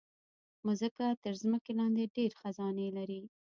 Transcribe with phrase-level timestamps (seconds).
[0.65, 3.21] مځکه تر ځمکې لاندې ډېر خزانے لري.